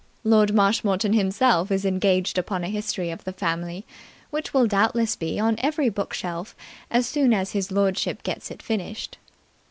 [0.23, 3.85] Lord Marshmoreton himself is engaged upon a history of the family,
[4.31, 6.55] which will doubtless be on every bookshelf
[6.89, 9.19] as soon as his lordship gets it finished.